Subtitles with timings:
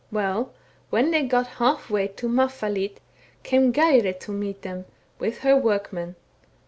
[0.11, 0.51] "Well,
[0.89, 2.95] when they got half way to Mafvahli^,
[3.43, 4.85] came Geirrid to meet them,
[5.19, 6.15] with her workmen.